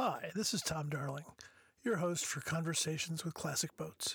[0.00, 1.24] Hi, this is Tom Darling,
[1.82, 4.14] your host for Conversations with Classic Boats.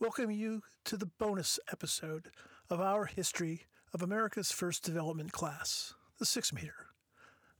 [0.00, 2.32] Welcome you to the bonus episode
[2.68, 6.88] of our history of America's first development class, the 6 meter,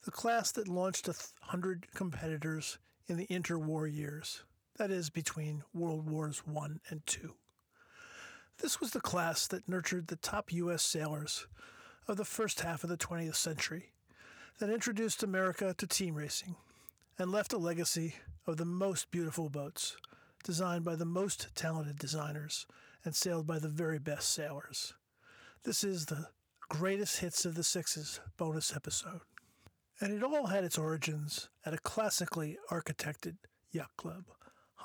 [0.05, 4.43] the class that launched a hundred competitors in the interwar years,
[4.77, 7.31] that is, between World Wars I and II.
[8.59, 10.83] This was the class that nurtured the top U.S.
[10.83, 11.47] sailors
[12.09, 13.93] of the first half of the 20th century,
[14.59, 16.57] that introduced America to team racing,
[17.19, 18.15] and left a legacy
[18.47, 19.97] of the most beautiful boats,
[20.45, 22.67] designed by the most talented designers
[23.05, 24.95] and sailed by the very best sailors.
[25.65, 26.29] This is the
[26.69, 29.21] greatest hits of the sixes bonus episode.
[30.01, 33.37] And it all had its origins at a classically architected
[33.73, 34.25] yacht club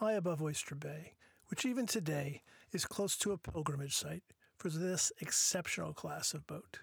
[0.01, 1.13] high above Oyster Bay,
[1.49, 4.23] which even today is close to a pilgrimage site
[4.57, 6.79] for this exceptional class of boat.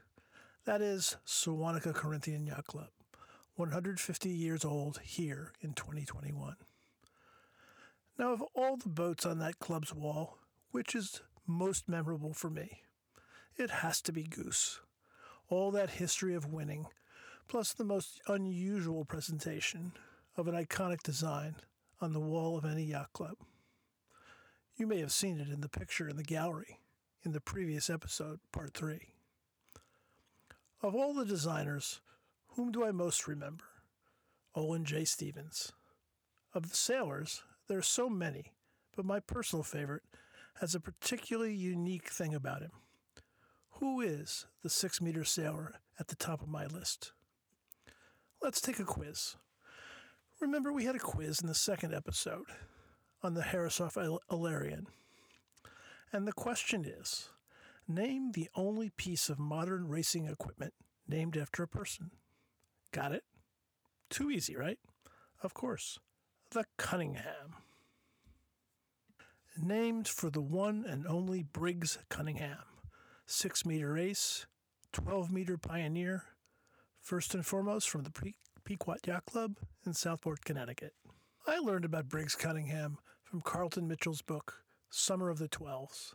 [0.67, 2.91] That is Seawanhaka Corinthian Yacht Club,
[3.59, 6.55] 150 years old here in 2021.
[8.17, 10.39] Now, of all the boats on that club's wall,
[10.71, 12.83] which is most memorable for me?
[13.57, 14.81] It has to be Goose.
[15.49, 16.87] All that history of winning,
[17.49, 19.93] plus the most unusual presentation
[20.37, 21.57] of an iconic design
[22.01, 23.37] on the wall of any yacht club.
[24.77, 26.79] You may have seen it in the picture in the gallery
[27.25, 29.09] in the previous episode, part three.
[30.81, 32.01] Of all the designers,
[32.59, 33.63] whom do I most remember?
[34.53, 35.05] Olin J.
[35.05, 35.71] Stephens.
[36.53, 38.51] Of the sailors, there are so many,
[38.97, 40.03] but my personal favorite
[40.61, 42.73] has a particularly unique thing about him.
[43.75, 47.13] Who is the six meter sailor at the top of my list?
[48.43, 49.37] Let's take a quiz.
[50.41, 52.47] Remember, we had a quiz in the second episode
[53.23, 54.89] on the Herreshoff Alerion.
[56.13, 57.29] And the question is
[57.87, 60.75] Name the only piece of modern racing equipment
[61.07, 62.11] named after a person.
[62.93, 63.25] Got it?
[64.11, 64.79] Too easy, right?
[65.43, 65.99] Of course.
[66.51, 67.55] The Cunningham.
[69.61, 72.63] Named for the one and only Briggs Cunningham,
[73.27, 74.47] six meter ace,
[74.93, 76.25] 12 meter pioneer,
[77.01, 78.33] first and foremost from the
[78.65, 80.95] Pequot Yacht Club in Southport, Connecticut.
[81.47, 86.15] I learned about Briggs Cunningham from Carleton Mitchell's book, Summer of the Twelves,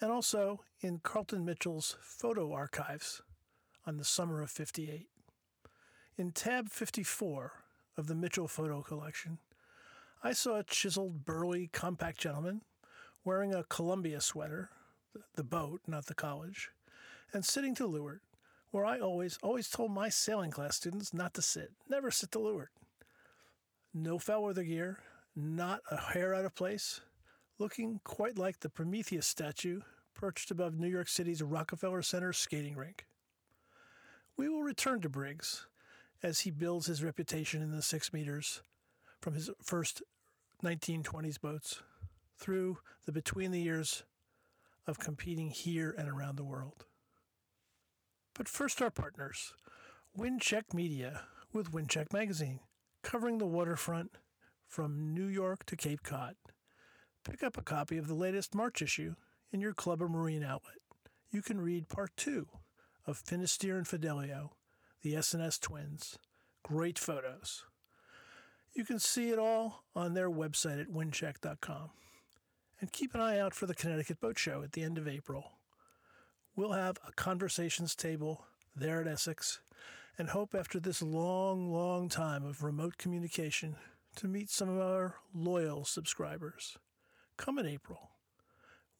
[0.00, 3.22] and also in Carleton Mitchell's photo archives
[3.86, 5.08] on the summer of 58.
[6.18, 7.52] In tab 54
[7.96, 9.38] of the Mitchell photo collection,
[10.20, 12.62] I saw a chiseled, burly, compact gentleman
[13.24, 14.70] wearing a Columbia sweater,
[15.36, 16.70] the boat, not the college,
[17.32, 18.20] and sitting to leeward,
[18.72, 22.40] where I always, always told my sailing class students not to sit, never sit to
[22.40, 22.70] leeward.
[23.94, 24.98] No foul weather gear,
[25.36, 27.00] not a hair out of place,
[27.60, 29.82] looking quite like the Prometheus statue
[30.14, 33.06] perched above New York City's Rockefeller Center skating rink.
[34.36, 35.66] We will return to Briggs
[36.22, 38.62] as he builds his reputation in the six meters
[39.20, 40.02] from his first
[40.62, 41.82] 1920s boats
[42.36, 44.04] through the between the years
[44.86, 46.84] of competing here and around the world.
[48.34, 49.52] But first, our partners
[50.16, 52.60] Windcheck Media with Windcheck Magazine,
[53.02, 54.12] covering the waterfront
[54.66, 56.34] from New York to Cape Cod.
[57.24, 59.14] Pick up a copy of the latest March issue
[59.52, 60.76] in your club or marine outlet.
[61.30, 62.48] You can read part two
[63.06, 64.52] of Finisterre and Fidelio,
[65.02, 66.18] the S&S twins.
[66.62, 67.64] Great photos.
[68.74, 71.90] You can see it all on their website at windcheck.com.
[72.80, 75.52] And keep an eye out for the Connecticut Boat Show at the end of April.
[76.54, 78.44] We'll have a conversations table
[78.76, 79.60] there at Essex
[80.16, 83.76] and hope after this long, long time of remote communication
[84.16, 86.76] to meet some of our loyal subscribers.
[87.36, 88.10] Come in April.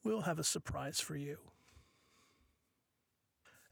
[0.03, 1.37] We'll have a surprise for you.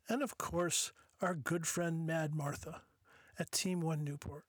[0.10, 0.92] And of course,
[1.22, 2.82] our good friend Mad Martha
[3.40, 4.44] at Team One Newport.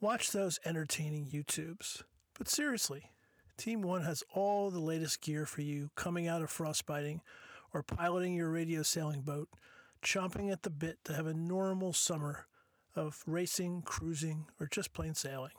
[0.00, 2.02] Watch those entertaining YouTubes.
[2.36, 3.12] But seriously,
[3.56, 7.22] Team One has all the latest gear for you coming out of frostbiting
[7.72, 9.48] or piloting your radio sailing boat,
[10.02, 12.46] chomping at the bit to have a normal summer
[12.94, 15.52] of racing, cruising, or just plain sailing.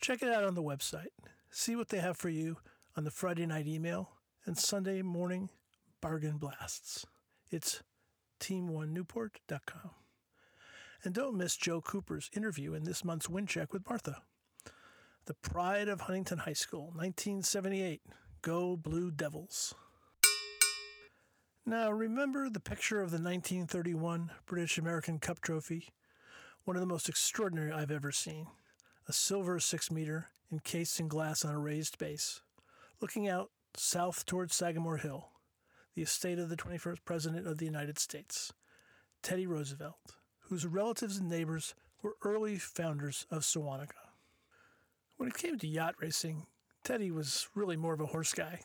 [0.00, 1.12] Check it out on the website.
[1.50, 2.56] See what they have for you
[2.96, 4.12] on the Friday night email
[4.46, 5.50] and Sunday morning
[6.00, 7.04] bargain blasts.
[7.50, 7.82] It's
[8.40, 9.90] team1newport.com.
[11.04, 14.22] And don't miss Joe Cooper's interview in this month's Wind Check with Martha.
[15.26, 18.02] The Pride of Huntington High School, 1978.
[18.42, 19.74] Go Blue Devils.
[21.66, 25.90] Now, remember the picture of the 1931 British American Cup Trophy?
[26.64, 28.46] One of the most extraordinary I've ever seen
[29.08, 32.42] a silver six meter encased in glass on a raised base,
[33.00, 35.30] looking out south towards Sagamore Hill,
[35.94, 38.52] the estate of the 21st President of the United States,
[39.22, 40.16] Teddy Roosevelt,
[40.48, 44.08] whose relatives and neighbors were early founders of Seawanhaka.
[45.16, 46.46] When it came to yacht racing,
[46.84, 48.60] Teddy was really more of a horse guy,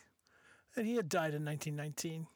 [0.75, 2.27] and he had died in 1919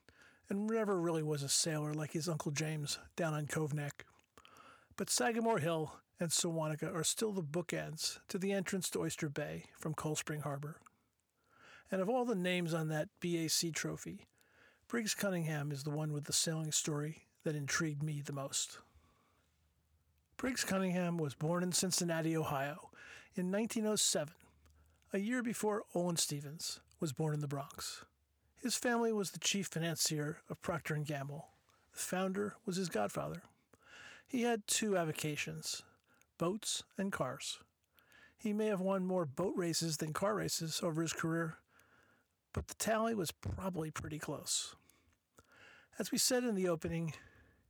[0.50, 4.06] and never really was a sailor like his Uncle James down on Cove Neck.
[4.98, 9.66] But Sagamore Hill and Seawanhaka are still the bookends to the entrance to Oyster Bay
[9.78, 10.80] from Cold Spring Harbor.
[11.92, 14.28] And of all the names on that BAC trophy,
[14.90, 18.80] Briggs Cunningham is the one with the sailing story that intrigued me the most.
[20.36, 22.90] Briggs Cunningham was born in Cincinnati, Ohio
[23.36, 24.34] in 1907,
[25.14, 28.04] a year before Olin Stephens was born in the Bronx.
[28.64, 31.50] His family was the chief financier of Procter & Gamble.
[31.94, 33.44] The founder was his godfather.
[34.26, 35.84] He had two avocations,
[36.40, 37.60] boats and cars.
[38.40, 41.58] He may have won more boat races than car races over his career,
[42.60, 44.76] but the tally was probably pretty close.
[45.98, 47.14] As we said in the opening,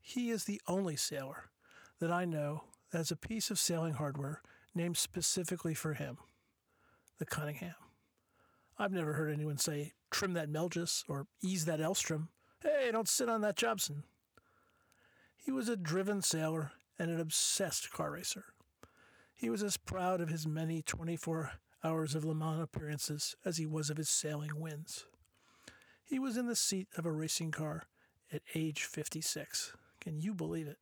[0.01, 1.51] he is the only sailor
[1.99, 4.41] that I know that has a piece of sailing hardware
[4.73, 6.17] named specifically for him,
[7.19, 7.75] the Cunningham.
[8.79, 12.29] I've never heard anyone say, trim that Melges or ease that Elvstrom.
[12.63, 14.05] Hey, don't sit on that Jobson.
[15.37, 18.45] He was a driven sailor and an obsessed car racer.
[19.35, 21.51] He was as proud of his many 24
[21.83, 25.05] hours of Le Mans appearances as he was of his sailing wins.
[26.03, 27.83] He was in the seat of a racing car
[28.31, 29.73] at age 56.
[30.01, 30.77] Can you believe it?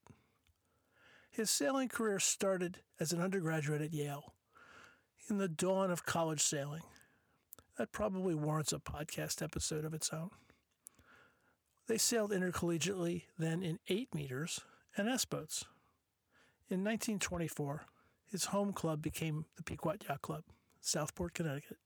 [1.30, 4.34] His sailing career started as an undergraduate at Yale
[5.30, 6.82] in the dawn of college sailing.
[7.78, 10.30] That probably warrants a podcast episode of its own.
[11.88, 14.62] They sailed intercollegiately then in 8 meters
[14.96, 15.64] and S boats.
[16.70, 17.86] In 1924,
[18.32, 20.44] his home club became the Pequot Yacht Club,
[20.88, 21.78] Southport, Connecticut.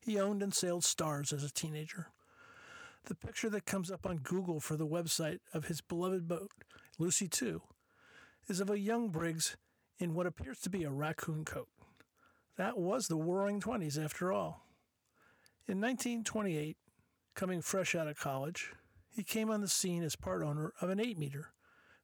[0.00, 2.08] He owned and sailed stars as a teenager.
[3.04, 6.50] The picture that comes up on Google for the website of his beloved boat,
[6.98, 7.58] Lucie II,
[8.48, 9.56] is of a young Briggs
[10.00, 11.68] in what appears to be a raccoon coat.
[12.56, 14.66] That was the Roaring Twenties, after all.
[15.68, 16.76] In 1928,
[17.36, 18.72] coming fresh out of college,
[19.14, 21.52] he came on the scene as part owner of an 8 meter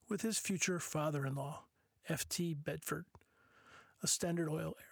[0.08, 1.64] with his future father in law,
[2.08, 2.54] F.T.
[2.54, 3.06] Bedford,
[4.00, 4.91] a Standard Oil heir.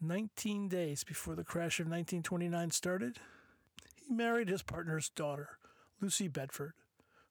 [0.00, 3.18] 19 days before the crash of 1929 started,
[3.96, 5.58] he married his partner's daughter,
[6.00, 6.74] Lucie Bedford,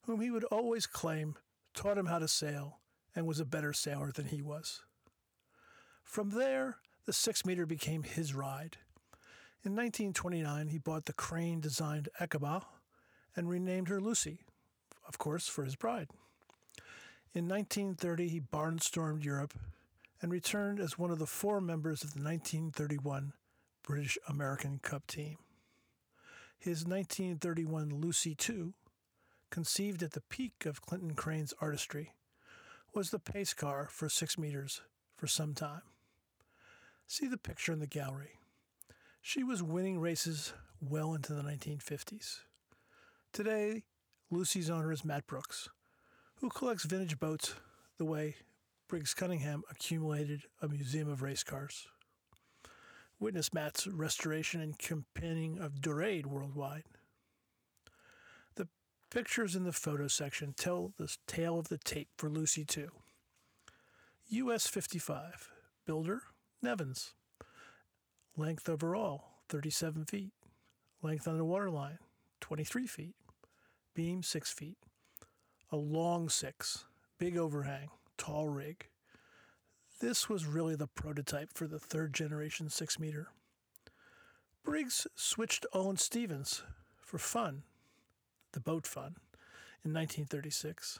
[0.01, 1.35] whom he would always claim
[1.73, 2.79] taught him how to sail
[3.15, 4.81] and was a better sailor than he was.
[6.03, 8.77] From there, the six meter became his ride.
[9.63, 12.65] In 1929, he bought the crane designed Akaba
[13.35, 14.41] and renamed her Lucie,
[15.07, 16.09] of course, for his bride.
[17.33, 19.53] In 1930, he barnstormed Europe
[20.21, 23.33] and returned as one of the four members of the 1931
[23.83, 25.37] British American Cup team.
[26.57, 28.73] His 1931 Lucie II,
[29.49, 32.13] conceived at the peak of Clinton Crane's artistry,
[32.93, 34.81] was the pace car for six meters
[35.15, 35.83] for some time.
[37.05, 38.39] See the picture in the gallery.
[39.21, 42.39] She was winning races well into the 1950s.
[43.31, 43.83] Today,
[44.31, 45.69] Lucie's owner is Matt Brooks,
[46.35, 47.53] who collects vintage boats
[47.97, 48.35] the way
[48.87, 51.87] Briggs Cunningham accumulated a museum of race cars.
[53.19, 56.83] Witness Matt's restoration and campaigning of Dorade worldwide.
[58.55, 58.69] The
[59.09, 62.87] pictures in the photo section tell the tale of the tape for Lucie II.
[64.29, 65.49] US 55,
[65.85, 66.21] builder
[66.61, 67.13] Nevins.
[68.37, 70.31] Length overall 37 feet.
[71.01, 71.97] Length on the waterline
[72.39, 73.15] 23 feet.
[73.93, 74.77] Beam 6 feet.
[75.71, 76.85] A long 6.
[77.17, 77.89] Big overhang.
[78.17, 78.87] Tall rig.
[79.99, 83.27] This was really the prototype for the third generation 6 meter.
[84.63, 86.63] Briggs switched to Olin Stephens
[87.01, 87.63] for fun,
[88.51, 89.15] the boat fun,
[89.83, 90.99] in 1936,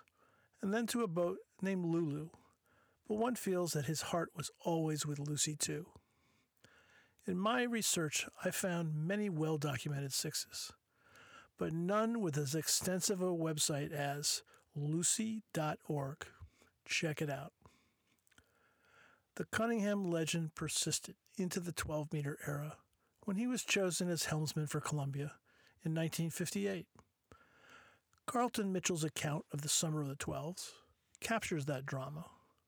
[0.62, 2.30] and then to a boat named Lulu
[3.08, 5.88] but one feels that his heart was always with Lucie too.
[7.26, 10.72] In my research, I found many well documented sixes,
[11.58, 14.44] but none with as extensive a website as
[14.76, 16.26] lucy.org.
[16.88, 17.53] Check it out.
[19.36, 22.77] The Cunningham legend persisted into the 12 meter era
[23.25, 25.34] when he was chosen as helmsman for Columbia
[25.84, 26.88] in 1958.
[28.25, 30.72] Carleton Mitchell's account of the summer of the 12s
[31.20, 32.25] captures that drama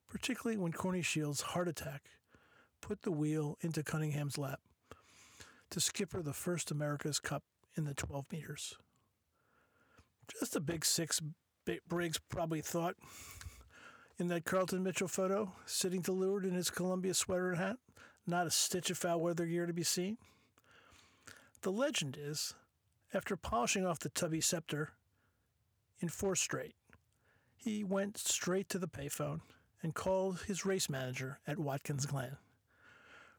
[0.10, 2.10] particularly when Corny Shields' heart attack
[2.82, 4.60] put the wheel into Cunningham's lap
[5.70, 7.44] to skipper the first America's Cup
[7.78, 8.76] in the 12 meters.
[10.40, 11.22] Just a big six,
[11.88, 12.96] Briggs probably thought
[14.20, 17.78] in that Carleton Mitchell photo, sitting to leeward in his Columbia sweater and hat,
[18.28, 20.18] not a stitch of foul weather gear to be seen.
[21.62, 22.54] The legend is,
[23.14, 24.90] after polishing off the tubby Sceptre
[26.02, 26.76] in four straight,
[27.56, 29.40] he went straight to the payphone
[29.82, 32.38] and called his race manager at Watkins Glen,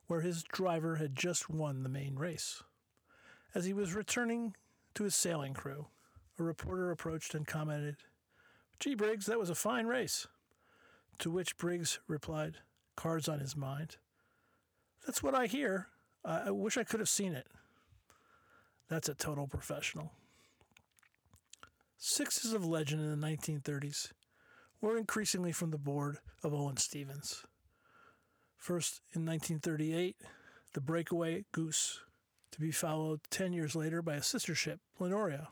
[0.06, 2.62] where his driver had just won the main race.
[3.54, 4.54] As he was returning
[4.94, 5.86] to his sailing crew,
[6.38, 7.96] a reporter approached and commented,
[8.78, 10.26] Gee, Briggs, that was a fine race.
[11.20, 12.56] To which Briggs replied,
[12.96, 13.98] cards on his mind,
[15.04, 15.88] That's what I hear.
[16.24, 17.46] I, wish I could have seen it.
[18.88, 20.12] That's a total professional.
[21.98, 24.12] Sixes of legend in the 1930s
[24.80, 27.44] were increasingly from the board of Olin Stephens.
[28.56, 30.16] First in 1938,
[30.72, 32.00] the breakaway Goose,
[32.52, 35.48] to be followed 10 years later by a sister ship, Llanoria.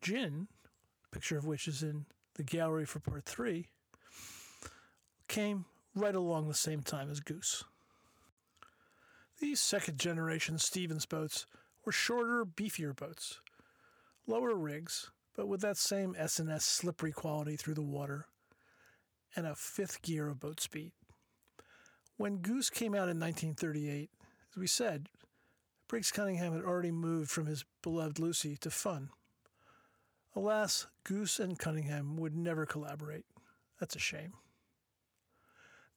[0.00, 0.48] Gin,
[1.12, 3.68] picture of which is in the gallery for part three,
[5.36, 7.62] came right along the same time as Goose.
[9.38, 11.44] These second generation Stephens boats
[11.84, 13.40] were shorter, beefier boats,
[14.26, 18.24] lower rigs, but with that same S&S slippery quality through the water,
[19.36, 20.92] and a fifth gear of boat speed.
[22.16, 24.08] When Goose came out in 1938,
[24.52, 25.10] as we said,
[25.86, 29.10] Briggs Cunningham had already moved from his beloved Lucie to fun.
[30.34, 33.26] Alas, Goose and Cunningham would never collaborate.
[33.78, 34.32] That's a shame.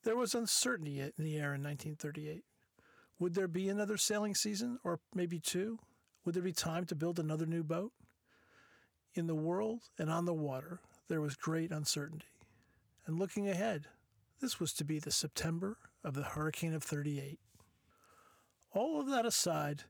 [0.03, 2.43] There was uncertainty in the air in 1938.
[3.19, 5.79] Would there be another sailing season, or maybe two?
[6.23, 7.91] Would there be time to build another new boat?
[9.13, 10.79] In the world and on the water,
[11.09, 12.27] there was great uncertainty.
[13.05, 13.87] And looking ahead,
[14.39, 17.39] this was to be the September of the Hurricane of 38.
[18.71, 19.83] All of that aside,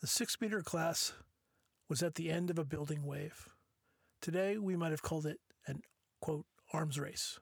[0.00, 1.12] the six meter class
[1.88, 3.48] was at the end of a building wave.
[4.22, 5.82] Today, we might have called it an,
[6.20, 7.38] quote, arms race,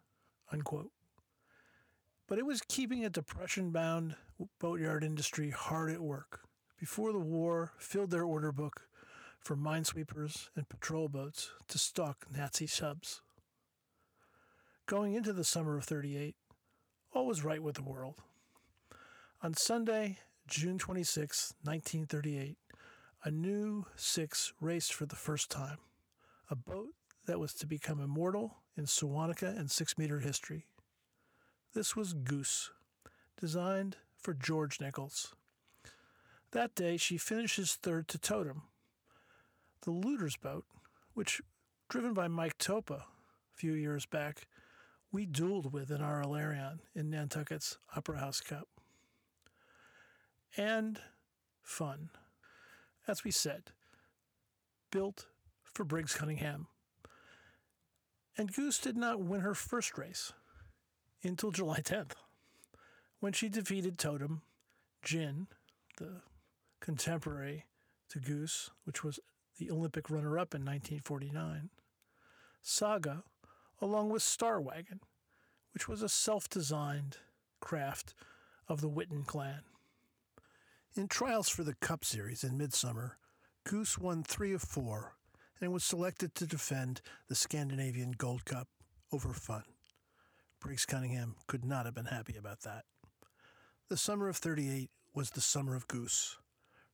[0.51, 0.91] unquote.
[2.33, 4.17] But it was keeping a depression bound
[4.59, 6.41] boatyard industry hard at work.
[6.81, 8.89] Before the war, filled their order book
[9.39, 13.21] for minesweepers and patrol boats to stalk Nazi subs.
[14.87, 16.35] Going into the summer of 38,
[17.13, 18.15] all was right with the world.
[19.43, 20.17] On Sunday,
[20.49, 22.57] June 26, 1938,
[23.25, 25.81] a new six raced for the first time,
[26.49, 26.95] a boat
[27.27, 30.65] that was to become immortal in Seawanhaka and six meter history.
[31.75, 32.71] This was Goose,
[33.41, 35.35] designed for George Nichols.
[36.51, 38.65] That day, she finishes third to Totem,
[39.81, 40.67] the Luders boat,
[41.15, 41.41] which,
[41.89, 43.05] driven by Mike Topa a
[43.55, 44.47] few years back,
[45.11, 48.69] we dueled with in our Alerion in Nantucket's Opera House Cup.
[50.59, 51.01] And
[51.63, 52.11] fun.
[53.09, 53.71] As we said,
[54.91, 55.25] built
[55.65, 56.67] for Briggs Cunningham.
[58.37, 60.35] And Goose did not win her first race
[61.25, 62.13] until July 10th,
[63.21, 64.43] when she defeated Totem,
[65.03, 65.47] Jin,
[65.99, 66.23] the
[66.81, 67.67] contemporary
[68.09, 69.21] to Goose, which was
[69.59, 71.71] the Olympic runner up in 1949,
[72.61, 73.25] Saga,
[73.81, 75.01] along with Star Wagon,
[75.73, 77.19] which was a self designed
[77.61, 78.15] craft
[78.69, 79.63] of the Whiton clan.
[80.95, 83.17] In trials for the Cup Series in midsummer,
[83.65, 85.15] Goose won three of four
[85.61, 88.69] and was selected to defend the Scandinavian Gold Cup
[89.13, 89.63] over fun.
[90.63, 92.85] Briggs Cunningham could not have been happy about that.
[93.89, 96.39] The summer of 38 was the summer of Goose,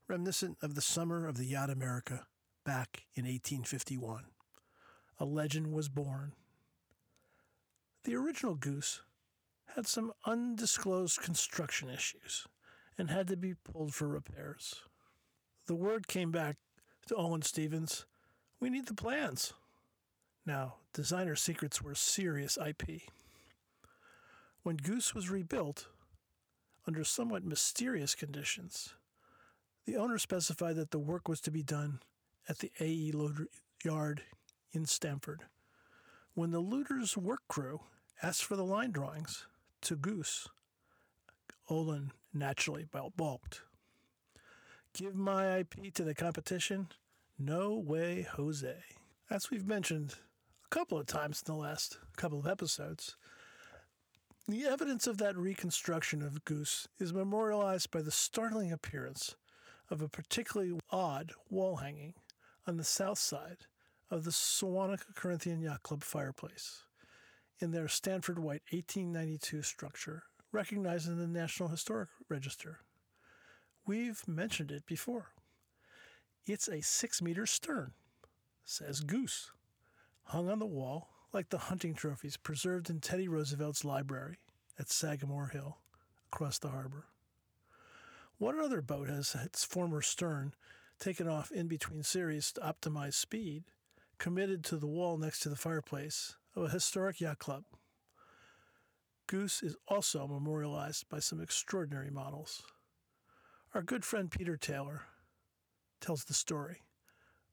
[0.09, 2.27] reminiscent of the summer of the Yacht America
[2.65, 4.25] back in 1851.
[5.21, 6.33] A legend was born.
[8.05, 9.03] The original Goose
[9.77, 12.47] had some undisclosed construction issues
[12.97, 14.83] and had to be pulled for repairs.
[15.67, 16.57] The word came back
[17.09, 18.07] to Olin Stephens
[18.61, 19.53] we need the plans.
[20.45, 23.03] Now, designer secrets were serious IP.
[24.69, 25.89] When Goose was rebuilt,
[26.87, 28.93] under somewhat mysterious conditions,
[29.87, 32.01] the owner specified that the work was to be done
[32.51, 33.47] at the AE Luders
[33.83, 34.25] Yard
[34.73, 35.45] in Stamford.
[36.35, 37.81] When the Luders' work crew
[38.23, 39.47] asked for the line drawings
[39.81, 40.49] to Goose,
[41.71, 42.85] Olin naturally
[43.17, 43.63] balked.
[44.93, 46.89] Give my IP to the competition?
[47.39, 48.77] No way, Jose.
[49.31, 50.17] As we've mentioned
[50.67, 53.17] a couple of times in the last couple of episodes,
[54.49, 59.37] the evidence of that reconstruction of Goose is memorialized by the startling appearance
[59.91, 62.15] of a particularly odd wall hanging
[62.67, 63.59] on the south side
[64.11, 66.85] of the Seawanhaka Corinthian Yacht Club fireplace
[67.61, 72.79] in their Stanford White 1892 structure, recognized in the National Historic Register.
[73.87, 75.33] We've mentioned it before.
[76.47, 77.93] It's a six meter stern,
[78.65, 79.51] says Goose,
[80.25, 84.39] hung on the wall like the hunting trophies preserved in Teddy Roosevelt's library
[84.79, 85.79] at Sagamore Hill
[86.33, 87.07] across the harbor.
[88.39, 90.55] What other boat has its former stern
[90.99, 93.65] taken off in between series to optimize speed,
[94.19, 97.65] committed to the wall next to the fireplace of a historic yacht club?
[99.27, 102.63] Goose is also memorialized by some extraordinary models.
[103.75, 105.03] Our good friend Peter Taylor
[106.01, 106.79] tells the story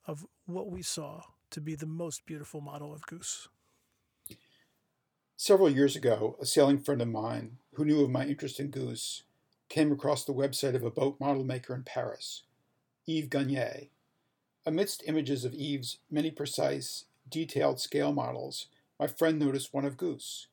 [0.08, 3.50] of what we saw to be the most beautiful model of Goose.
[5.38, 9.24] Several years ago, a sailing friend of mine who knew of my interest in Goose
[9.68, 12.44] came across the website of a boat model maker in Paris,
[13.06, 13.89] Yves Gagnier.
[14.65, 20.48] Amidst images of Yves' many precise, detailed scale models, my friend noticed one of Goose.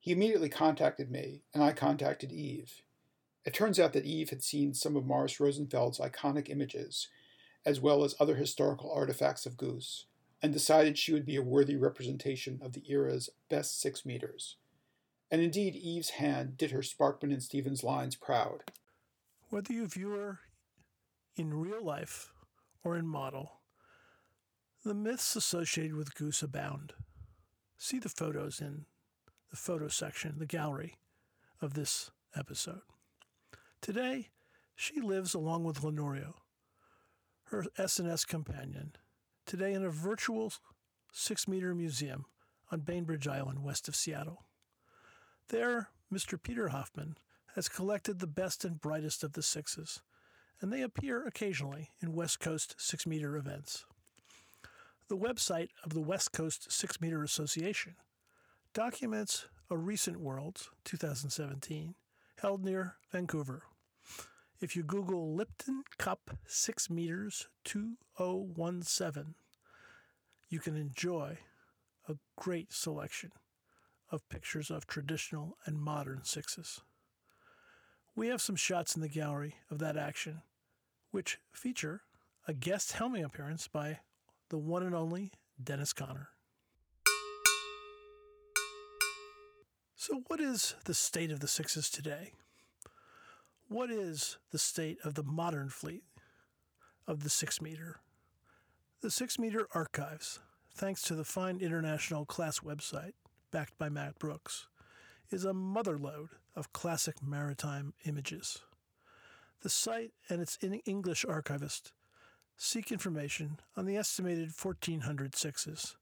[0.00, 2.82] He immediately contacted me, and I contacted Yves.
[3.44, 7.06] It turns out that Yves had seen some of Morris Rosenfeld's iconic images,
[7.64, 10.06] as well as other historical artifacts of Goose,
[10.42, 14.56] and decided she would be a worthy representation of the era's best six meters.
[15.30, 18.70] And indeed, Yves' hand did her Sparkman and Stephens lines proud.
[19.48, 20.40] Whether you view her
[21.36, 22.32] in real life
[22.84, 23.60] or in model,
[24.84, 26.92] the myths associated with Goose abound.
[27.76, 28.86] See the photos in
[29.50, 30.94] the photo section, the gallery
[31.60, 32.82] of this episode.
[33.80, 34.28] Today,
[34.74, 36.34] she lives along with Llanoria,
[37.44, 38.92] her S&S companion,
[39.46, 40.52] today in a virtual
[41.12, 42.26] six-meter museum
[42.70, 44.44] on Bainbridge Island west of Seattle.
[45.48, 46.40] There, Mr.
[46.40, 47.16] Peter Hoffman
[47.54, 50.02] has collected the best and brightest of the sixes,
[50.60, 53.86] and they appear occasionally in West Coast six-meter events.
[55.08, 57.94] The website of the West Coast Six Meter Association
[58.74, 61.94] documents a recent Worlds 2017
[62.40, 63.62] held near Vancouver.
[64.60, 69.34] If you Google Lipton Cup 6 meters 2017,
[70.48, 71.38] you can enjoy
[72.08, 73.32] a great selection
[74.10, 76.80] of pictures of traditional and modern sixes.
[78.14, 80.42] We have some shots in the gallery of that action,
[81.10, 82.02] which feature
[82.46, 84.00] a guest helming appearance by
[84.48, 85.32] the one and only
[85.62, 86.28] Dennis Conner.
[89.96, 92.32] So, what is the state of the sixes today?
[93.68, 96.04] What is the state of the modern fleet
[97.08, 98.00] of the six meter?
[99.02, 100.40] The six meter archives,
[100.74, 103.12] thanks to the fine international class website
[103.50, 104.68] backed by Matt Brooks,
[105.30, 108.62] is a motherlode of classic maritime images.
[109.62, 111.92] The site and its English archivist
[112.56, 115.96] seek information on the estimated 1,400 sixes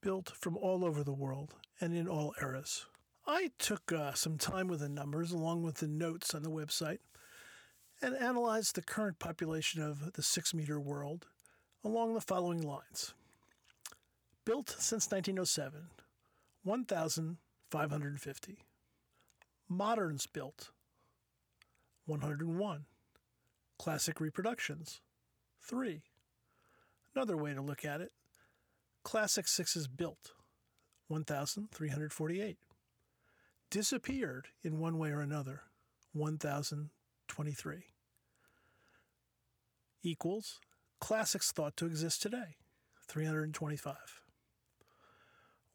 [0.00, 2.86] built from all over the world and in all eras.
[3.26, 7.00] I took uh, some time with the numbers along with the notes on the website
[8.00, 11.26] and analyzed the current population of the six meter world
[11.86, 13.14] along the following lines.
[14.44, 15.86] Built since 1907,
[16.64, 18.58] 1,550.
[19.68, 20.70] Moderns built,
[22.06, 22.84] 101.
[23.78, 25.00] Classic reproductions,
[25.62, 26.02] 3.
[27.14, 28.10] Another way to look at it,
[29.04, 30.32] classic sixes built,
[31.08, 32.58] 1,348
[33.70, 35.62] disappeared in one way or another
[36.12, 37.84] 1023
[40.02, 40.60] equals
[41.00, 42.56] classics thought to exist today.
[43.08, 43.94] 325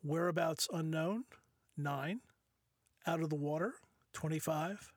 [0.03, 1.23] whereabouts unknown?
[1.77, 2.19] 9
[3.07, 3.75] out of the water?
[4.13, 4.91] 25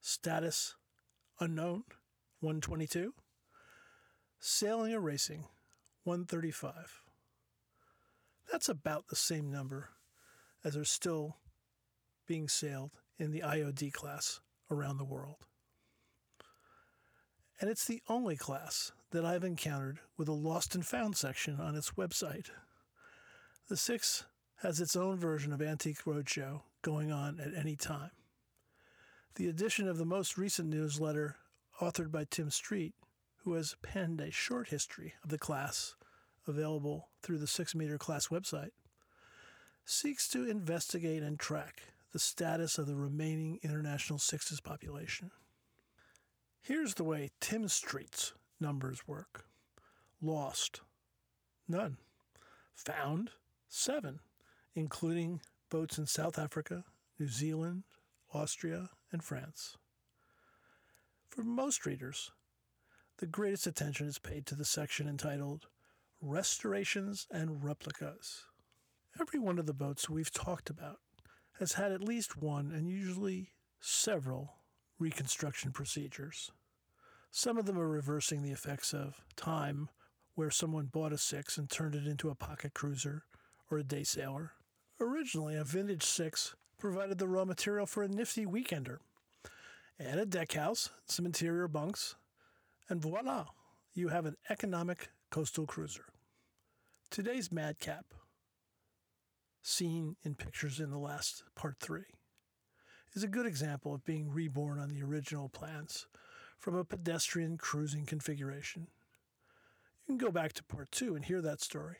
[0.00, 0.76] status?
[1.40, 1.84] unknown?
[2.40, 3.14] 122
[4.38, 5.44] sailing or racing?
[6.04, 7.02] 135
[8.52, 9.88] that's about the same number
[10.62, 11.38] as are still
[12.26, 15.46] being sailed in the IOD class around the world.
[17.60, 21.76] And it's the only class that I've encountered with a lost and found section on
[21.76, 22.50] its website.
[23.68, 24.24] The Six
[24.62, 28.10] has its own version of Antique Roadshow going on at any time.
[29.36, 31.36] The edition of the most recent newsletter,
[31.80, 32.94] authored by Tim Street,
[33.44, 35.94] who has penned a short history of the class
[36.46, 38.70] available through the 6 meter class website,
[39.84, 45.30] seeks to investigate and track the status of the remaining international sixes population.
[46.60, 49.44] Here's the way Tim Street's numbers work
[50.22, 50.80] lost,
[51.68, 51.98] none.
[52.76, 53.30] Found,
[53.68, 54.20] seven,
[54.74, 56.84] including boats in South Africa,
[57.18, 57.82] New Zealand,
[58.32, 59.76] Austria, and France.
[61.28, 62.30] For most readers,
[63.18, 65.66] the greatest attention is paid to the section entitled
[66.20, 68.44] Restorations and Replicas.
[69.20, 70.98] Every one of the boats we've talked about
[71.58, 74.54] has had at least one and usually several
[74.98, 76.50] reconstruction procedures.
[77.32, 79.88] Some of them are reversing the effects of time,
[80.34, 83.24] where someone bought a six and turned it into a pocket cruiser
[83.70, 84.52] or a day sailor.
[85.00, 88.98] Originally, a vintage six provided the raw material for a nifty weekender.
[89.98, 92.16] Add a deckhouse, some interior bunks,
[92.88, 93.46] and voila,
[93.94, 96.04] you have an economic coastal cruiser.
[97.10, 98.04] Today's madcap
[99.62, 102.04] seen in pictures in the last part three,
[103.14, 106.06] is a good example of being reborn on the original plans
[106.62, 108.86] from a pedestrian cruising configuration.
[110.06, 111.96] You can go back to part two and hear that story.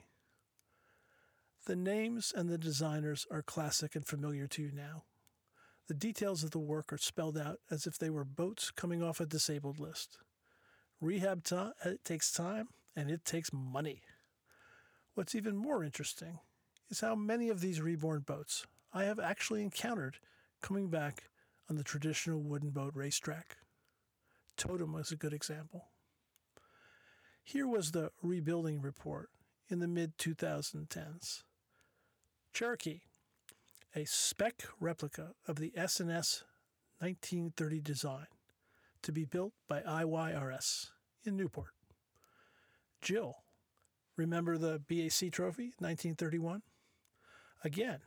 [1.66, 5.02] The names and the designers are classic and familiar to you now.
[5.88, 9.18] The details of the work are spelled out as if they were boats coming off
[9.18, 10.18] a disabled list.
[11.00, 11.72] Rehab ta-
[12.04, 14.02] takes time and it takes money.
[15.14, 16.38] What's even more interesting
[16.88, 20.18] is how many of these reborn boats I have actually encountered
[20.60, 21.24] coming back
[21.68, 23.56] on the traditional wooden boat racetrack.
[24.56, 25.88] Totem was a good example.
[27.44, 29.30] Here was the rebuilding report
[29.68, 31.42] in the mid 2010s.
[32.52, 33.00] Cherokee,
[33.96, 36.44] a spec replica of the S&S
[37.00, 38.26] 1930 design
[39.02, 40.90] to be built by IYRS
[41.24, 41.72] in Newport.
[43.00, 43.36] Jill,
[44.16, 46.62] remember the BAC trophy 1931?
[47.64, 47.98] Again,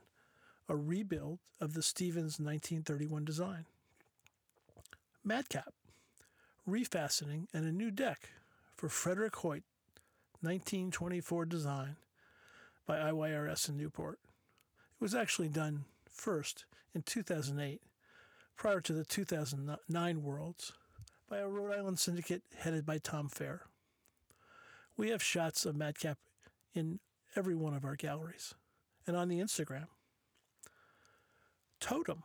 [0.70, 3.66] a rebuild of the Stephens 1931 design.
[5.24, 5.74] Madcap,
[6.68, 8.30] refastening and a new deck
[8.76, 9.64] for Frederick Hoyt
[10.42, 11.96] 1924 design
[12.86, 14.20] by IYRS in Newport.
[14.24, 17.82] It was actually done first in 2008,
[18.56, 20.74] prior to the 2009 Worlds,
[21.30, 23.64] by a Rhode Island syndicate headed by Tom Fair.
[24.98, 26.18] We have shots of Madcap
[26.74, 27.00] in
[27.36, 28.54] every one of our galleries
[29.06, 29.88] and on the Instagram.
[31.80, 32.24] Totem,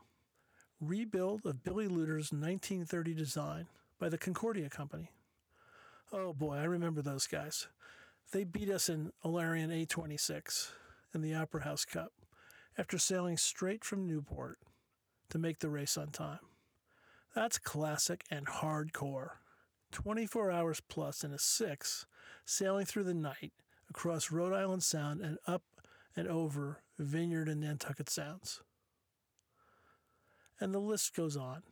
[0.80, 3.66] rebuild of Billy Luders' 1930 design
[4.00, 5.10] by the Concordia Company.
[6.10, 7.68] Oh boy, I remember those guys.
[8.32, 10.70] They beat us in Alerion A26
[11.14, 12.12] in the Opera House Cup
[12.78, 14.58] after sailing straight from Newport
[15.28, 16.38] to make the race on time.
[17.34, 19.32] That's classic and hardcore.
[19.92, 22.06] 24 hours plus in a six,
[22.46, 23.52] sailing through the night
[23.90, 25.62] across Rhode Island Sound and up
[26.16, 28.62] and over Vineyard and Nantucket Sounds.
[30.58, 31.62] And the list goes on,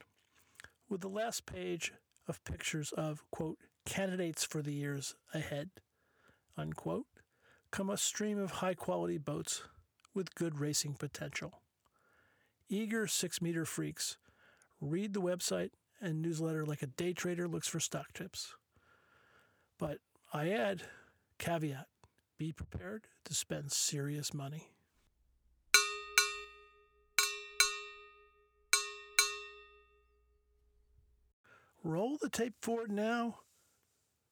[0.88, 1.92] with the last page
[2.28, 5.70] of pictures of, quote, candidates for the years ahead,
[6.56, 7.06] unquote,
[7.70, 9.62] come a stream of high quality boats
[10.14, 11.62] with good racing potential.
[12.68, 14.18] Eager six meter freaks
[14.80, 18.54] read the website and newsletter like a day trader looks for stock tips.
[19.78, 19.98] But
[20.32, 20.82] I add,
[21.38, 21.86] caveat,
[22.36, 24.68] be prepared to spend serious money.
[31.84, 33.38] Roll the tape forward now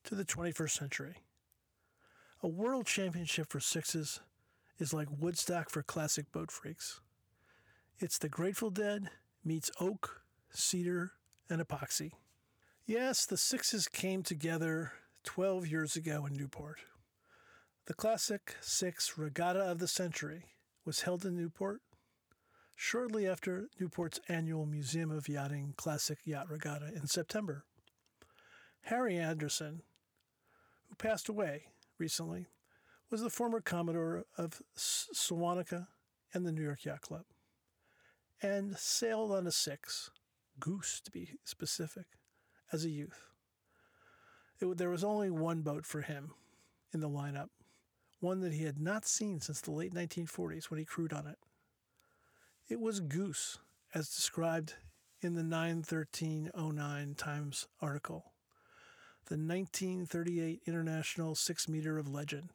[0.05, 1.17] to the 21st century.
[2.43, 4.21] A world championship for sixes
[4.79, 7.01] is like Woodstock for classic boat freaks.
[7.99, 9.11] It's the Grateful Dead
[9.45, 11.13] meets oak, cedar,
[11.49, 12.13] and epoxy.
[12.85, 14.93] Yes, the sixes came together
[15.25, 16.81] 12 years ago in Newport.
[17.87, 20.47] The Classic Six Regatta of the Century
[20.85, 21.81] was held in Newport
[22.77, 27.65] shortly after Newport's annual Museum of Yachting Classic Yacht Regatta in September.
[28.83, 29.83] Harry Anderson,
[30.89, 31.65] who passed away
[31.99, 32.47] recently,
[33.11, 35.87] was the former Commodore of Seawanhaka
[36.35, 37.25] and the New York Yacht Club,
[38.43, 40.11] and sailed on a six,
[40.61, 42.07] Goose to be specific,
[42.73, 43.25] as a youth.
[44.61, 46.33] It, there was only one boat for him
[46.93, 47.49] in the lineup,
[48.21, 51.39] one that he had not seen since the late 1940s when he crewed on it.
[52.69, 53.59] It was Goose,
[53.95, 54.75] as described
[55.21, 58.33] in the 91309 Times article,
[59.27, 62.51] the 1938 International Six Meter of Legend,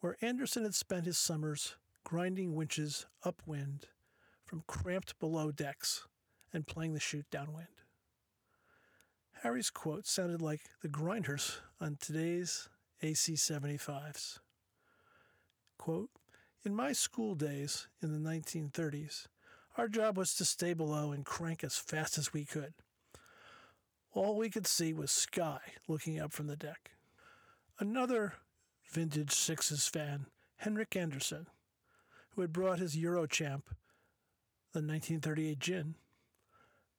[0.00, 3.86] where Anderson had spent his summers grinding winches upwind
[4.44, 6.08] from cramped below decks
[6.52, 7.68] and playing the chute downwind.
[9.44, 12.68] Harry's quote sounded like the grinders on today's
[13.02, 14.40] AC 75s.
[15.78, 16.10] Quote,
[16.64, 19.26] in my school days in the 1930s,
[19.76, 22.74] our job was to stay below and crank as fast as we could.
[24.12, 26.92] All we could see was sky looking up from the deck.
[27.78, 28.34] Another
[28.90, 31.46] vintage Sixes fan, Henrik Anderson,
[32.30, 33.62] who had brought his Eurochamp,
[34.72, 35.94] the 1938 gin,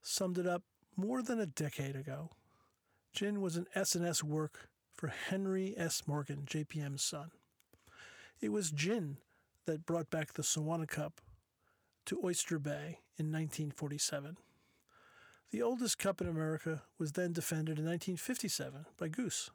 [0.02, 0.63] summed it up
[0.97, 2.32] more than a decade ago.
[3.13, 6.04] Gin was an S&S work for Henry S.
[6.08, 7.32] Morgan, JPM's son.
[8.41, 9.17] It was gin
[9.65, 11.21] that brought back the Seawanhaka Cup
[12.06, 14.38] to Oyster Bay in 1947.
[15.52, 19.52] The oldest cup in America was then defended in 1957 by Goose,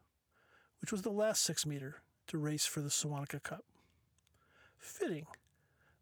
[0.80, 3.64] which was the last six meter to race for the Seawanhaka Cup.
[4.78, 5.26] Fitting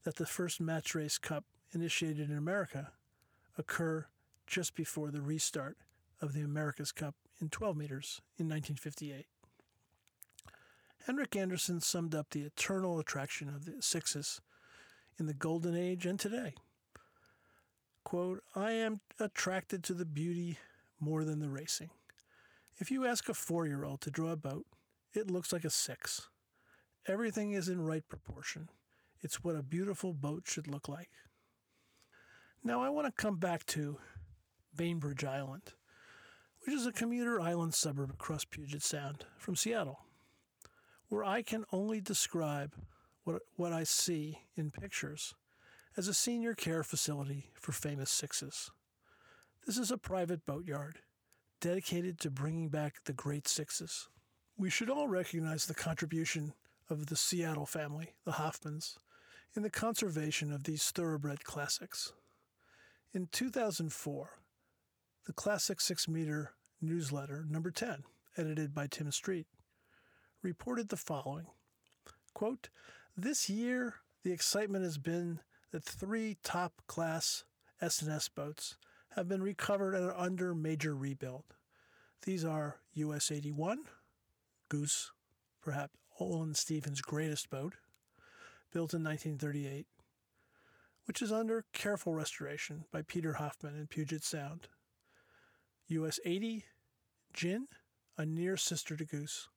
[0.04, 2.92] that the first match race cup initiated in America
[3.58, 4.06] occur
[4.46, 5.76] just before the restart
[6.20, 9.26] of the America's Cup in 12 meters in 1958.
[11.06, 14.40] Henrik Anderson summed up the eternal attraction of the sixes
[15.20, 16.54] in the golden age and today.
[18.02, 20.58] Quote, I am attracted to the beauty
[20.98, 21.90] more than the racing.
[22.78, 24.66] If you ask a four year old to draw a boat,
[25.14, 26.28] it looks like a six.
[27.06, 28.68] Everything is in right proportion.
[29.20, 31.10] It's what a beautiful boat should look like.
[32.64, 33.98] Now, I want to come back to
[34.74, 35.72] Bainbridge Island,
[36.64, 40.00] which is a commuter island suburb across Puget Sound from Seattle,
[41.08, 42.74] where I can only describe
[43.24, 45.34] what, what I see in pictures
[45.96, 48.70] as a senior care facility for famous sixes.
[49.66, 51.00] This is a private boatyard
[51.60, 54.08] dedicated to bringing back the great sixes.
[54.56, 56.52] We should all recognize the contribution
[56.88, 58.96] of the Seattle family, the Hoffmans,
[59.54, 62.12] in the conservation of these thoroughbred classics.
[63.12, 64.30] In 2004,
[65.26, 68.04] the Classic 6 Meter newsletter, number 10,
[68.36, 69.46] edited by Tim Street,
[70.42, 71.46] reported the following
[72.34, 72.68] quote,
[73.16, 75.40] This year, the excitement has been
[75.72, 77.44] that three top class
[77.80, 78.76] S&S boats
[79.14, 81.44] have been recovered and are under major rebuild.
[82.24, 83.84] These are US 81,
[84.68, 85.12] Goose,
[85.62, 87.74] perhaps Olin Stephens' greatest boat,
[88.72, 89.86] built in 1938,
[91.04, 94.68] which is under careful restoration by Peter Hoffman in Puget Sound.
[95.88, 96.64] US 80,
[97.32, 97.66] Gin,
[98.18, 99.48] a near sister to Goose,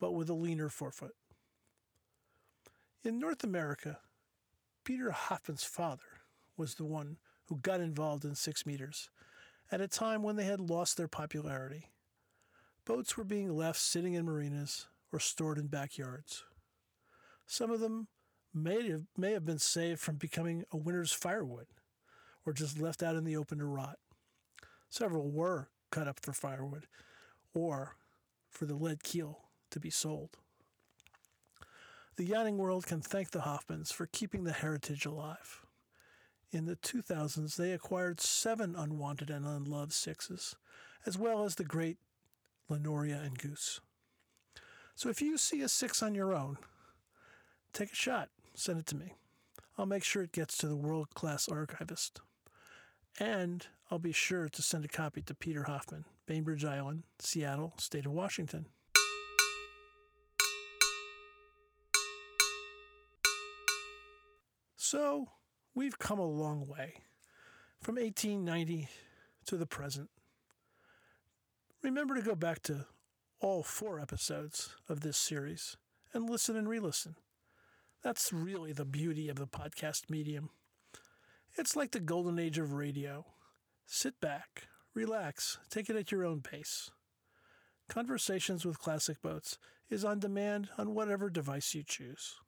[0.00, 1.14] but with a leaner forefoot.
[3.04, 3.98] In North America,
[4.84, 6.22] Peter Hoffman's father
[6.56, 9.10] was the one who got involved in six meters
[9.70, 11.90] at a time when they had lost their popularity.
[12.84, 16.44] Boats were being left sitting in marinas or stored in backyards.
[17.46, 18.08] Some of them
[18.54, 21.66] may have, may have been saved from becoming a winter's firewood
[22.44, 23.98] or just left out in the open to rot.
[24.88, 26.86] Several were cut up for firewood
[27.54, 27.96] or
[28.48, 30.36] for the lead keel to be sold.
[32.16, 35.64] The yachting world can thank the Hoffmans for keeping the heritage alive.
[36.52, 40.56] In the 2000s, they acquired seven unwanted and unloved sixes,
[41.06, 41.98] as well as the great
[42.68, 43.80] Llanoria and Goose.
[44.94, 46.58] So if you see a six on your own,
[47.72, 49.14] take a shot, send it to me.
[49.78, 52.20] I'll make sure it gets to the world class archivist.
[53.18, 58.06] And I'll be sure to send a copy to Peter Hoffman, Bainbridge Island, Seattle, state
[58.06, 58.66] of Washington.
[64.90, 65.28] So,
[65.72, 66.94] we've come a long way
[67.80, 68.88] from 1890
[69.46, 70.10] to the present.
[71.80, 72.86] Remember to go back to
[73.38, 75.76] all four episodes of this series
[76.12, 77.14] and listen and re listen.
[78.02, 80.50] That's really the beauty of the podcast medium.
[81.56, 83.26] It's like the golden age of radio.
[83.86, 86.90] Sit back, relax, take it at your own pace.
[87.88, 89.56] Conversations with Classic Boats
[89.88, 92.40] is on demand on whatever device you choose.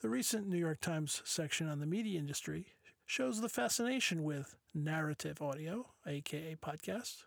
[0.00, 2.66] The recent New York Times section on the media industry
[3.04, 7.24] shows the fascination with narrative audio, aka podcast,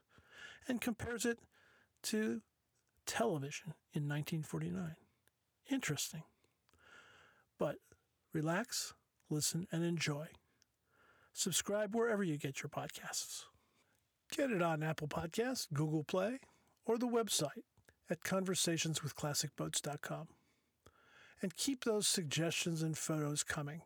[0.70, 1.40] and compares it
[2.04, 2.40] to
[3.06, 4.96] television in 1949.
[5.70, 6.24] Interesting.
[7.60, 7.80] But
[8.32, 8.94] relax,
[9.30, 10.28] listen, and enjoy.
[11.34, 13.48] Subscribe wherever you get your podcasts.
[14.32, 16.40] Get it on Apple Podcasts, Google Play,
[16.86, 17.66] or the website
[18.10, 20.30] at conversationswithclassicboats.com
[21.42, 23.82] and keep those suggestions and photos coming.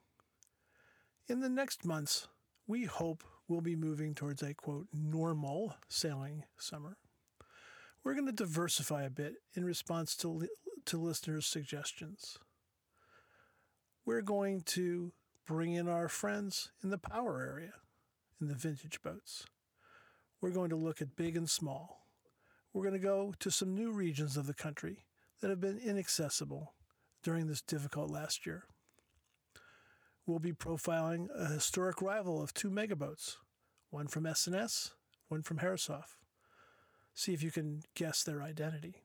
[1.27, 2.27] In the next months,
[2.67, 6.97] we hope we'll be moving towards a quote normal sailing summer.
[8.03, 10.49] We're going to diversify a bit in response to, li-
[10.85, 12.37] to listeners' suggestions.
[14.05, 15.13] We're going to
[15.47, 17.73] bring in our friends in the power area
[18.39, 19.47] in the vintage boats.
[20.41, 22.05] We're going to look at big and small.
[22.71, 25.05] We're going to go to some new regions of the country
[25.41, 26.74] that have been inaccessible
[27.25, 28.65] during this difficult last year.
[30.27, 33.37] We'll be profiling a historic rival of two megaboats,
[33.89, 34.91] one from S&S,
[35.27, 36.17] one from Herreshoff.
[37.15, 39.01] See if you can guess their identity.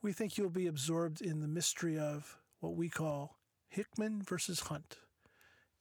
[0.00, 4.98] We think you'll be absorbed in the mystery of what we call Hickman versus Hunt,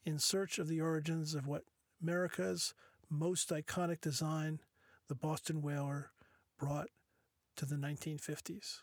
[0.03, 1.63] in search of the origins of what
[2.01, 2.73] America's
[3.07, 4.61] most iconic design,
[5.07, 6.09] the Boston Whaler,
[6.57, 6.87] brought
[7.55, 8.79] to the 1950s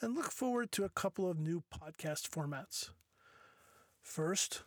[0.00, 2.90] and look forward to a couple of new podcast formats.
[4.02, 4.62] First,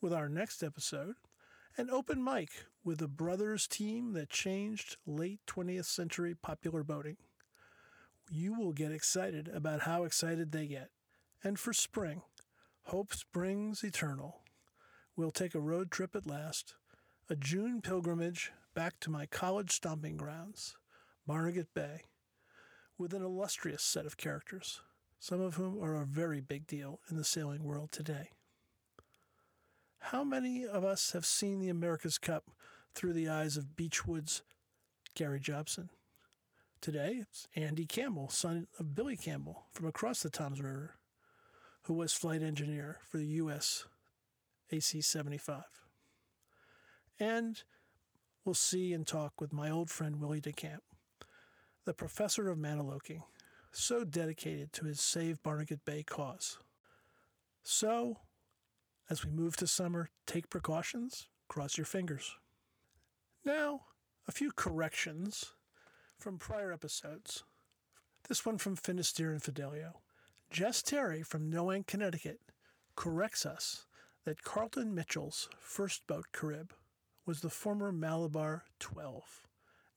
[0.00, 1.14] with our next episode,
[1.76, 2.50] an open mic
[2.84, 7.16] with the brothers team that changed late 20th century popular boating.
[8.30, 10.90] You will get excited about how excited they get.
[11.42, 12.22] And for spring,
[12.84, 14.40] hope springs eternal.
[15.16, 16.74] We'll take a road trip at last,
[17.30, 20.76] a June pilgrimage back to my college stomping grounds,
[21.26, 22.02] Barnegat Bay
[22.98, 24.80] with an illustrious set of characters,
[25.20, 28.30] some of whom are a very big deal in the sailing world today.
[30.00, 32.50] How many of us have seen the America's Cup
[32.94, 34.42] through the eyes of Beachwood's
[35.14, 35.90] Gary Jobson?
[36.80, 40.94] Today, it's Andy Campbell, son of Billy Campbell from across the Toms River,
[41.82, 43.86] who was flight engineer for the U.S.
[44.70, 45.62] AC 75.
[47.18, 47.62] And
[48.44, 50.78] we'll see and talk with my old friend Willie DeCamp,
[51.88, 53.22] the professor of Mantoloking,
[53.72, 56.58] so dedicated to his Save Barnegat Bay cause.
[57.62, 58.18] So,
[59.08, 62.36] as we move to summer, take precautions, cross your fingers.
[63.42, 63.84] Now,
[64.26, 65.54] a few corrections
[66.18, 67.42] from prior episodes.
[68.28, 70.00] This one from Finisterre and Fidelio.
[70.50, 72.40] Jess Terry from Noank, Connecticut,
[72.96, 73.86] corrects us
[74.26, 76.74] that Carleton Mitchell's first boat, Carib,
[77.24, 79.46] was the former Malabar 12,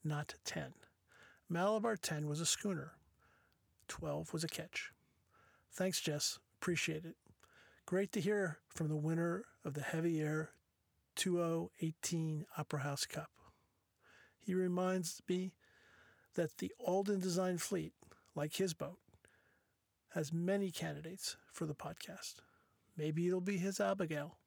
[0.06, 0.72] not 10.
[1.52, 2.94] Malabar 10 was a schooner,
[3.90, 4.94] 12 was a ketch.
[5.74, 6.40] Thanks, Jess.
[6.62, 7.18] Appreciate it.
[7.86, 10.52] Great to hear from the winner of the Heavy Air
[11.18, 13.32] 2018 Opera House Cup.
[14.40, 15.52] He reminds me
[16.36, 17.92] that the Alden Design Fleet,
[18.34, 19.00] like his boat,
[20.14, 22.36] has many candidates for the podcast.
[22.96, 24.38] Maybe it'll be his Abigail.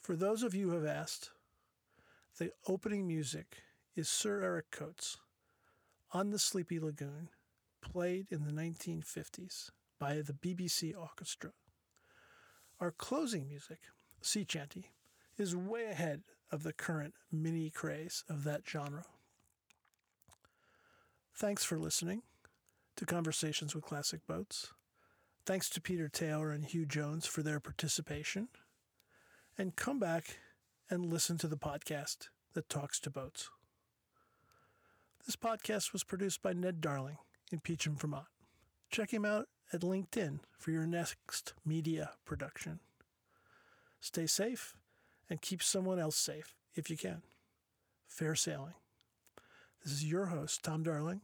[0.00, 1.32] For those of you who have asked,
[2.38, 3.58] the opening music
[3.94, 5.18] is Sir Eric Coates
[6.14, 7.28] on the Sleepy Lagoon,
[7.82, 11.50] played in the 1950s by the BBC Orchestra.
[12.78, 13.80] Our closing music,
[14.22, 14.92] Sea Chanty,
[15.36, 16.22] is way ahead
[16.52, 19.02] of the current mini craze of that genre.
[21.34, 22.22] Thanks for listening
[22.94, 24.72] to Conversations with Classic Boats.
[25.44, 28.48] Thanks to Peter Taylor and Hugh Jones for their participation.
[29.58, 30.38] And come back
[30.88, 33.50] and listen to the podcast that talks to boats.
[35.26, 37.16] This podcast was produced by Ned Darling
[37.50, 38.26] in Peacham, Vermont.
[38.90, 42.80] Check him out at LinkedIn for your next media production.
[44.00, 44.76] Stay safe
[45.30, 47.22] and keep someone else safe if you can.
[48.06, 48.74] Fair sailing.
[49.82, 51.22] This is your host, Tom Darling,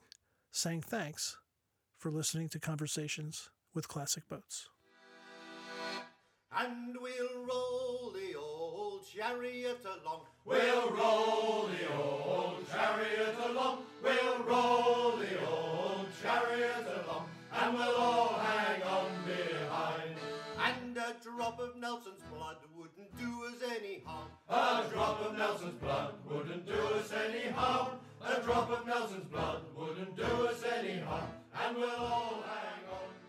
[0.51, 1.37] saying thanks
[1.99, 4.71] for listening to Conversations with Classic Boats.
[6.57, 10.23] And we'll roll the old chariot along.
[10.47, 13.85] We'll roll the old chariot along.
[14.03, 20.17] We'll roll the old chariot along, and we'll all hang on behind.
[20.59, 24.29] And a drop of Nelson's blood wouldn't do us any harm.
[24.49, 27.99] A drop of Nelson's blood wouldn't do us any harm.
[28.27, 31.29] A drop of Nelson's blood wouldn't do us any harm.
[31.63, 33.20] And we'll all hang on.